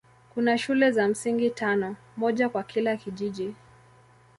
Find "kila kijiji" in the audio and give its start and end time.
2.63-3.55